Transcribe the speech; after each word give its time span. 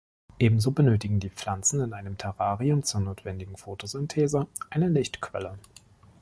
Ebenso 0.39 0.71
benötigen 0.71 1.19
die 1.19 1.29
Pflanzen 1.29 1.79
in 1.79 1.93
einem 1.93 2.17
Terrarium 2.17 2.81
zur 2.81 3.01
notwendigen 3.01 3.55
Photosynthese, 3.55 4.47
eine 4.71 4.87
Lichtquelle. 4.89 5.59